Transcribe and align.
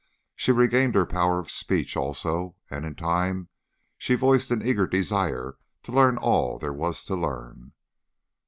She 0.35 0.51
regained 0.51 0.95
her 0.95 1.05
power 1.05 1.37
of 1.37 1.51
speech, 1.51 1.95
also, 1.95 2.55
and 2.71 2.87
in 2.87 2.95
time 2.95 3.49
she 3.99 4.15
voiced 4.15 4.49
an 4.49 4.65
eager 4.67 4.87
desire 4.87 5.57
to 5.83 5.91
learn 5.91 6.17
all 6.17 6.57
there 6.57 6.73
was 6.73 7.05
to 7.05 7.15
learn. 7.15 7.73